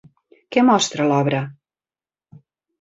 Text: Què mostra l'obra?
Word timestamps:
Què 0.55 0.63
mostra 0.69 1.07
l'obra? 1.13 1.43